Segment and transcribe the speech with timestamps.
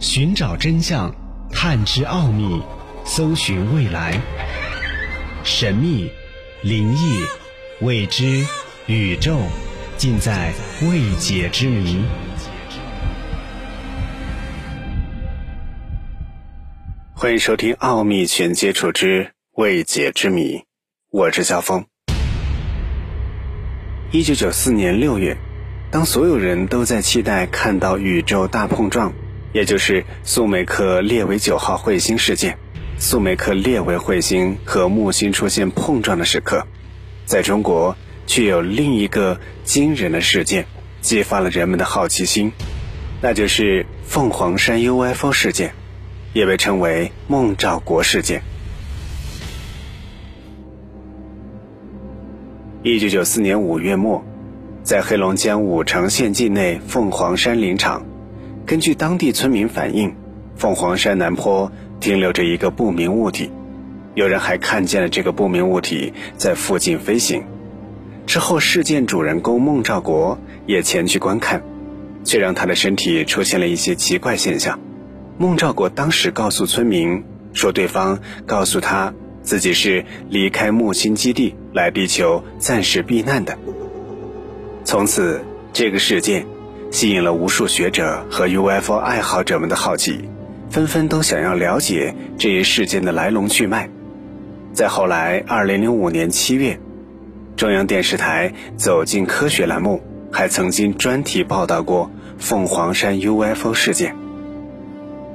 [0.00, 1.14] 寻找真相，
[1.52, 2.62] 探知奥秘，
[3.04, 4.18] 搜寻未来。
[5.44, 6.10] 神秘、
[6.62, 7.20] 灵异、
[7.82, 8.46] 未知、
[8.86, 9.36] 宇宙，
[9.98, 12.02] 尽在未解之谜。
[17.12, 20.56] 欢迎收听《奥秘全接触之未解之谜》，
[21.10, 21.84] 我是肖峰。
[24.12, 25.36] 一九九四年六月，
[25.90, 29.12] 当所有人都在期待看到宇宙大碰撞，
[29.52, 32.58] 也就是苏梅克列维九号彗星事件，
[32.98, 36.66] 苏梅克列维彗星和木星出现碰撞的时刻，
[37.26, 40.66] 在中国却有另一个惊人的事件，
[41.00, 42.52] 激发了人们的好奇心，
[43.20, 45.72] 那就是凤凰山 UFO 事件。
[46.32, 48.40] 也被称为孟兆国事件。
[52.84, 54.24] 一九九四年五月末，
[54.84, 58.06] 在黑龙江五常县境内凤凰山林场，
[58.70, 60.14] 根据当地村民反映，
[60.54, 63.50] 凤凰山南坡停留着一个不明物体，
[64.14, 67.42] 有人还看见了这个不明物体在附近飞行。
[68.28, 71.64] 之后，事件主人公孟兆国也前去观看，
[72.22, 74.78] 却让他的身体出现了一些奇怪现象。
[75.36, 83.58] 孟兆国当时告诉村民说：“对方告诉他自己是离开木星基地来地球暂时避难的。”
[84.86, 85.40] 从此，
[85.72, 86.46] 这个事件
[86.90, 90.28] 吸引了无数学者和 UFO 爱好者们的好奇，
[90.70, 93.88] 纷纷都想要了解这一事件的来龙去脉。
[94.72, 96.80] 在后来，2005年7月，
[97.56, 104.16] 中央电视台《走进科学》栏目还曾经专题报道过凤凰山 UFO 事件。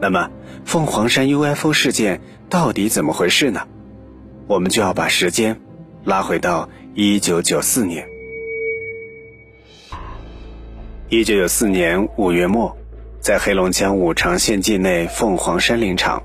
[0.00, 0.30] 那么，
[0.66, 3.62] 凤凰山 UFO 事件到底怎么回事呢？
[4.46, 5.60] 我们就要把时间
[6.04, 8.06] 拉回到一九九四年。
[11.10, 12.76] 一九九四年五月末，
[13.18, 16.22] 在黑龙江五常县境内凤凰山林场，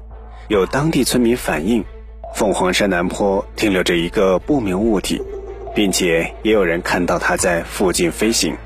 [0.50, 1.86] 有当地村民反映，
[2.36, 5.22] 凤凰山南坡停留着一个不明物体，
[5.74, 8.58] 并且也有人看到它在附近飞行，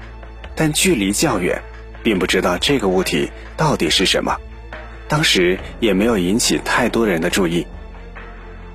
[0.56, 1.62] 但距离较远，
[2.02, 4.36] 并不知道这个物体到底是什么。
[5.08, 7.68] 当时也没有引起太多人的注意，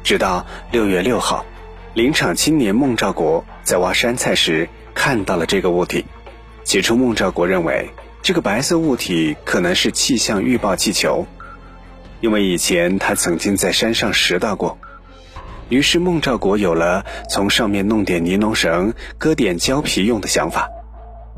[0.05, 1.45] 直到六月六号，
[1.93, 6.05] 林场青年孟兆国在挖山菜时看到了这个物体。
[6.73, 7.91] 起初，孟兆国认为
[8.23, 11.27] 这个白色物体可能是气象预报气球，
[12.23, 14.79] 因为以前他曾经在山上拾到过。
[15.69, 20.67] 于是，孟兆国有了从上面弄点尼龙绳、割点胶皮用的想法。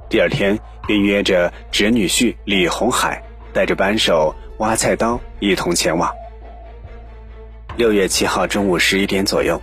[0.08, 0.56] 第二天，
[0.86, 3.20] 便约着侄女婿李红海，
[3.52, 4.32] 带着扳手。
[4.58, 6.12] 挖菜刀一同前往。
[7.76, 9.60] 六月七号中午十一点左右，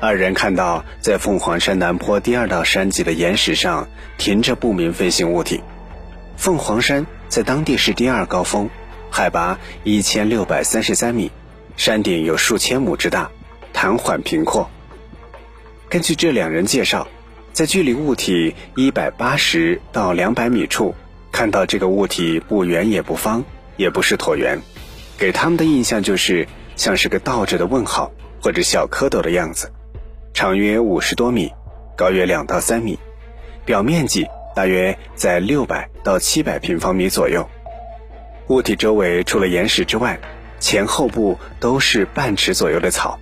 [0.00, 5.60] 二人看到在凤凰山南坡第二道山脊的岩石上停着不明飞行物体。
[6.36, 8.70] 凤凰山在当地是第二高峰，
[9.10, 11.30] 海拔一千六百三十三米，
[11.76, 13.30] 山顶有数千亩之大，
[13.74, 14.70] 缓缓平阔。
[15.88, 17.08] 根据这两人介绍，
[17.52, 20.94] 在距离物体一百八十到两百米处，
[21.32, 23.44] 看到这个物体不圆也不方。
[23.76, 24.60] 也不是椭圆，
[25.18, 28.10] 给他们的印象就是像是个倒着的问号
[28.42, 29.70] 或者小蝌蚪的样子，
[30.32, 31.52] 长约五十多米，
[31.96, 32.98] 高约两到三米，
[33.64, 37.48] 表面积大约在六百到七百平方米左右。
[38.48, 40.18] 物体周围除了岩石之外，
[40.60, 43.18] 前后部都是半尺左右的草，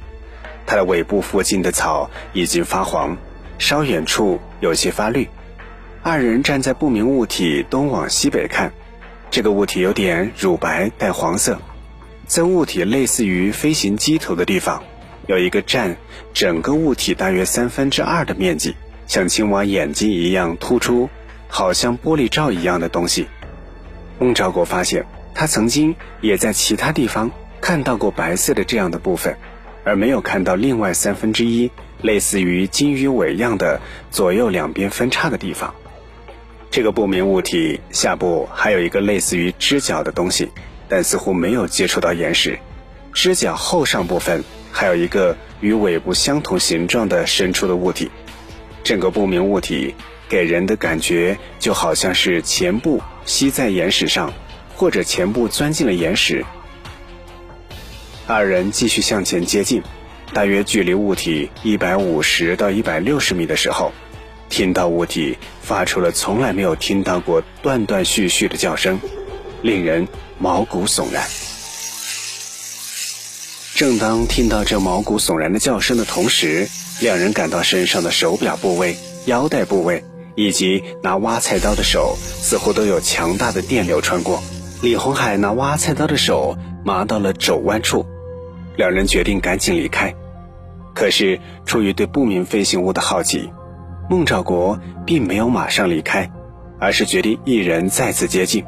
[0.67, 3.17] 它的尾部附近的草已经发黄，
[3.59, 5.29] 稍远处有些发绿。
[6.03, 8.73] 二人站在不明物体东往西北看。
[9.29, 11.61] 这个物体有点乳白带黄色，
[12.27, 14.85] 在物体类似于飞行机头的地方，
[15.27, 15.97] 有一个占
[16.33, 18.75] 整个物体大约三分之二的面积，
[19.07, 21.09] 像青蛙眼睛一样突出，
[21.49, 23.27] 好像玻璃罩一样的东西。
[24.19, 25.05] 孟兆国发现，
[25.35, 29.37] 他曾经也在其他地方看到过白色的这样的部分，
[29.85, 31.71] 而没有看到另外三分之一
[32.03, 35.75] 类似于金鱼尾样的左右两边分叉的地方。
[36.71, 40.51] 这个不明物体下部还有一个类似于支脚的东西，
[40.89, 42.59] 但似乎没有接触到岩石。
[43.13, 44.45] 支脚后上部分
[44.79, 48.11] 还有一个与尾部相同形状的伸出的物体。
[48.85, 49.95] 整个不明物体
[50.29, 54.35] 给人的感觉就好像是前部吸在岩石上，
[54.75, 56.45] 或者前部钻进了岩石。
[58.27, 59.83] 二人继续向前接近，
[60.35, 63.93] 大约距离物体一百五十到一百六十米的时候。
[64.51, 69.01] 听到物体发出了从来没有听到过断断续续的叫声，
[69.63, 70.07] 令人
[70.39, 71.25] 毛骨悚然。
[73.77, 76.67] 正当听到这毛骨悚然的叫声的同时，
[77.03, 78.97] 两人感到身上的手表部位、
[79.27, 80.03] 腰带部位
[80.35, 84.43] 以及拿挖菜刀的手似乎都有强大的电流穿过，
[84.81, 86.57] 李红海拿挖菜刀的手
[86.87, 88.07] 麻到了肘弯处，
[88.79, 90.15] 两人决定赶紧离开。
[90.95, 93.51] 可是出于对不明飞行物的好奇，
[94.09, 96.31] 孟兆国并没有马上离开，
[96.81, 98.65] 而是决定一人再次接近。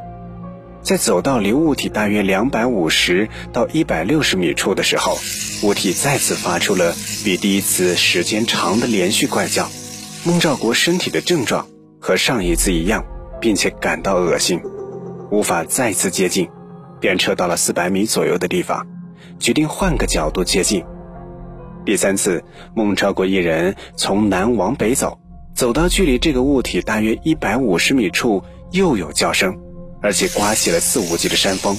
[0.83, 5.19] 在走到离物体大约两百五十到一百六十米处的时候，
[5.63, 6.95] 物体再次发出了
[7.25, 9.69] 比第一次时间长的连续怪叫。
[10.25, 11.67] 孟兆国身体的症状
[12.01, 13.05] 和上一次一样，
[13.41, 14.61] 并且感到恶心，
[15.31, 16.49] 无法再次接近，
[17.01, 18.87] 便撤到了四百米左右的地方，
[19.39, 20.85] 决定换个角度接近。
[21.85, 22.43] 第三次，
[22.75, 25.19] 孟兆国一人从南往北走，
[25.55, 28.43] 走到距离这个物体大约一百五十米处，
[28.73, 29.57] 又有叫声。
[30.01, 31.77] 而且刮起了肆无忌的山风，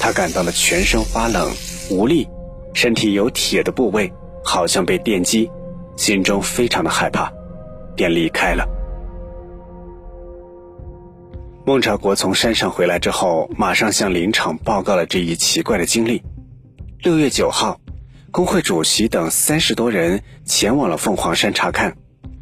[0.00, 1.52] 他感到了全身发冷、
[1.90, 2.28] 无力，
[2.74, 4.12] 身体有铁的部位
[4.44, 5.50] 好像被电击，
[5.96, 7.30] 心中非常的害怕，
[7.94, 8.66] 便离开了。
[11.66, 16.22] 孟兆国从山上回来之后，马上向林场报告了这一奇怪的经历。
[17.00, 17.80] 六月九号，
[18.30, 21.96] 工会主席等三十多人前往了凤凰山查看。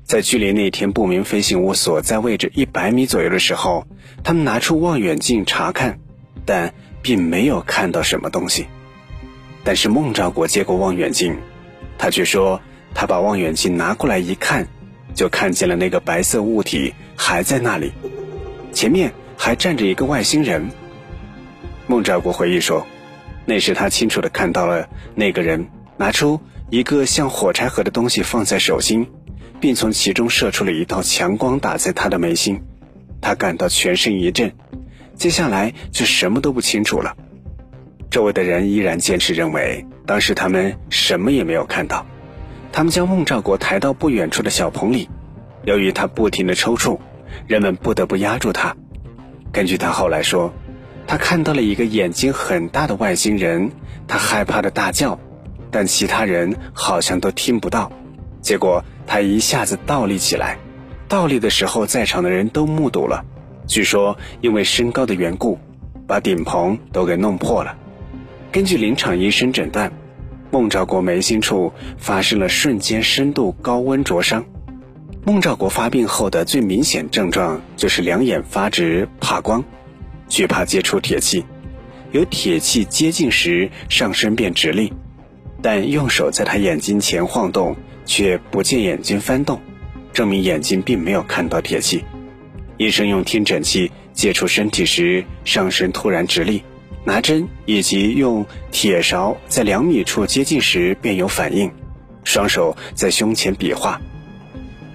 [0.08, 3.86] 在距离那天不明飞行物所在位置一百米左右的时候，
[4.24, 6.00] 他们拿出望远镜查看，
[6.46, 6.72] 但
[7.02, 8.68] 并没有看到什么东西。
[9.64, 11.36] 但是孟兆国接过望远镜，
[11.98, 12.58] 他却说
[12.94, 14.66] 他把望远镜拿过来一看，
[15.12, 17.92] 就看见了那个白色物体还在那里，
[18.72, 20.70] 前面还站着一个外星人。
[21.86, 22.86] 孟兆国回忆说，
[23.44, 25.68] 那时他清楚地看到了那个人
[25.98, 26.40] 拿出
[26.70, 29.06] 一个像火柴盒的东西放在手心。
[29.60, 32.62] 并从其中射出了一道强光，打在他的眉心，
[33.20, 34.52] 他感到全身一震。
[35.16, 37.16] 接下来就什么都不清楚了。
[38.10, 42.06] 周围的人依然坚持认为，当时他们什么也没有看到。
[42.70, 45.08] 他们将孟兆国抬到不远处的小棚里，
[45.64, 46.98] 由于他不停的抽搐，
[47.46, 48.76] 人们不得不压住他。
[49.52, 50.52] 根据他后来说，
[51.06, 53.72] 他看到了一个眼睛很大的外星人，
[54.06, 55.18] 他害怕的大叫，
[55.70, 57.90] 但其他人好像都听不到。
[58.40, 58.84] 结果。
[59.08, 60.58] 他一下子倒立起来，
[61.08, 63.24] 倒立的时候，在场的人都目睹了。
[63.66, 65.58] 据说因为身高的缘故，
[66.06, 67.74] 把顶棚都给弄破了。
[68.52, 69.90] 根据临场医生诊断，
[70.50, 74.44] 孟兆国眉心处发生了瞬间深度高温灼伤。
[75.24, 79.64] 孟兆国发病后的最明显症状就是两眼发直、怕光、
[80.28, 81.44] 惧怕接触铁器，
[82.12, 84.92] 有铁器接近时上身便直立，
[85.62, 87.74] 但用手在他眼睛前晃动。
[88.08, 89.60] 却不见眼睛翻动，
[90.12, 92.02] 证明眼睛并没有看到铁器。
[92.78, 96.62] 医生用听诊器接触身体时，上身突然直立；
[97.04, 101.70] 拿针以及用铁勺在两米处接近时便有反应。
[102.24, 104.00] 双手在胸前比划，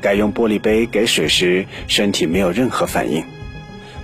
[0.02, 3.24] 改用玻璃杯给水时，身体没有任何反应。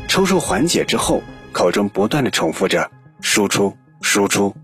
[0.08, 2.92] 抽搐缓解之后，口中不断的重复着
[3.22, 4.56] “输出，输出”。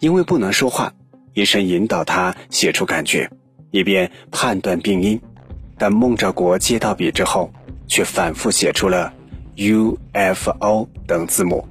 [0.00, 0.92] 因为不能说话，
[1.32, 3.30] 医生引导他写出感觉。
[3.76, 5.20] 以便判断病因，
[5.76, 7.52] 但孟兆国接到笔之后，
[7.86, 9.12] 却反复写出了
[9.56, 11.68] U F O 等字母。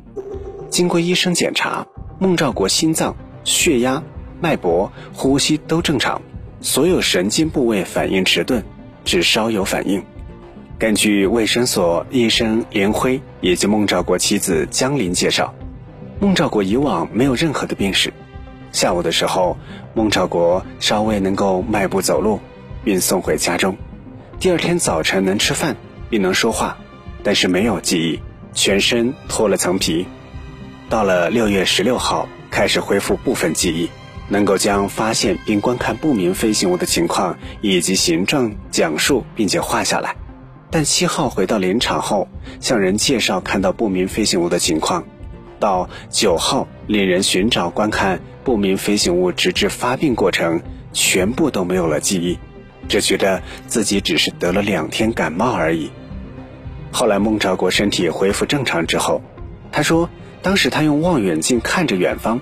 [0.70, 1.88] 经过医生检查，
[2.20, 4.04] 孟兆国心脏、血压、
[4.40, 6.22] 脉搏、呼吸都正常，
[6.62, 8.62] 所有神经部位反应迟钝，
[9.04, 10.04] 只稍有反应。
[10.78, 15.56] 根据卫生所医生连辉以及孟兆国妻子江林介绍，
[16.20, 18.14] 孟兆国以往没有任何的病史。
[18.72, 19.58] 下午的时候，
[19.94, 22.40] 孟兆国稍微能够迈步走路，
[22.84, 23.76] 并送回家中。
[24.40, 25.78] 第二天早晨能吃饭，
[26.10, 26.78] 并能说话，
[27.24, 28.20] 但是没有记忆，
[28.54, 30.06] 全身脱了层皮。
[30.90, 33.90] 到了六月十六号，开始恢复部分记忆，
[34.28, 40.16] 能够将发现并观看不明飞行物的情况以及形状讲述并且画下来。
[40.70, 42.28] 但七号回到林场后，
[42.60, 45.06] 向人介绍看到不明飞行物的情况。
[45.60, 48.20] 到九号，令人寻找观看。
[48.44, 50.62] 不明飞行物直至发病过程
[50.94, 52.38] 全部都没有了记忆，
[52.88, 55.90] 只觉得自己只是得了两天感冒而已。
[56.92, 59.24] 后来孟兆国身体恢复正常之后，
[59.72, 60.08] 他说，
[60.44, 62.40] 当时他用望远镜看着远方，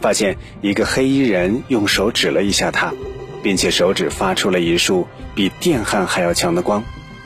[0.00, 2.92] 发现一个黑衣人用手指了一下他，
[3.40, 5.06] 并且手指发出了一束
[5.36, 6.82] 比电焊还要强的光，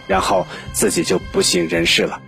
[0.07, 2.21] 然后自己就不省人事了。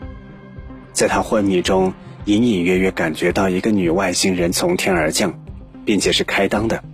[0.95, 1.93] 在他昏迷中，
[2.25, 5.39] 隐隐约约感觉到一个女外星人从天而降。
[5.83, 6.85] 并且是开裆的，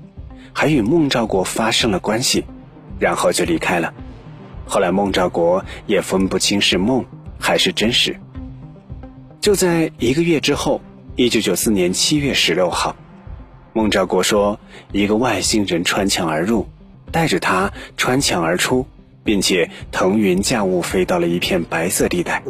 [0.54, 2.44] 还与孟兆国发生了关系，
[2.98, 3.92] 然后就离开了。
[4.64, 7.04] 后来孟兆国也分不清是梦
[7.38, 8.16] 还是真实。
[9.40, 10.80] 就在一个月之后，
[11.14, 12.96] 一九九四年七月十六号，
[13.74, 14.58] 孟兆国说，
[14.92, 16.66] 一个外星人穿墙而入，
[17.12, 18.86] 带着他穿墙而出，
[19.24, 22.42] 并且腾云驾雾飞到了一片白色地带，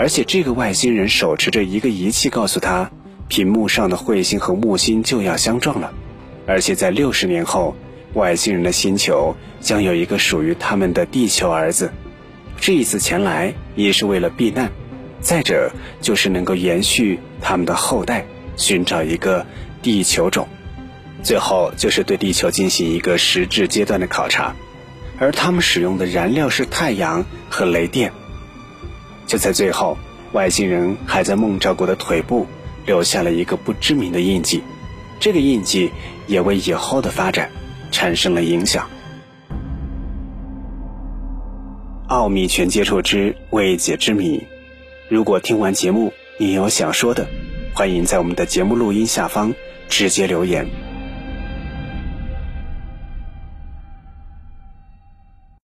[0.00, 2.90] 而且这个外星人手持着一个仪器，告诉他，
[3.28, 5.92] 屏幕上的彗星和木星就要相撞了，
[6.46, 7.76] 而且在六十年后，
[8.14, 11.92] 外星人的星球将有一个属于他们的地球儿子。
[12.58, 14.70] 这一次前来，也是为了避难，
[15.20, 18.24] 再者就是能够延续他们的后代，
[18.56, 19.44] 寻找一个
[19.82, 20.48] 地球种，
[21.22, 24.56] 最后就是对地球进行一个实质阶段的考察。
[25.18, 28.10] 而他们使用的燃料是太阳和雷电。
[29.30, 29.96] 就在最后，
[30.32, 32.48] 外星人还在孟兆国的腿部
[32.84, 34.60] 留下了一个不知名的印记，
[35.20, 35.92] 这个印记
[36.26, 37.48] 也为以后的发展
[37.92, 38.90] 产生了影响。
[42.08, 44.42] 奥秘全接触之未解之谜。
[45.08, 47.28] 如果听完节目你有想说的，
[47.72, 49.54] 欢迎在我们的节目录音下方
[49.88, 50.89] 直接留言。